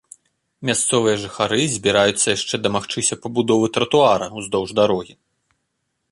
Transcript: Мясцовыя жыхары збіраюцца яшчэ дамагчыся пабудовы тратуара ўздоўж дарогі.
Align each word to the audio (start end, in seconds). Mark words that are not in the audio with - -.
Мясцовыя 0.67 1.15
жыхары 1.25 1.59
збіраюцца 1.73 2.27
яшчэ 2.37 2.55
дамагчыся 2.65 3.15
пабудовы 3.25 3.67
тратуара 3.77 4.27
ўздоўж 4.39 4.69
дарогі. 4.81 5.13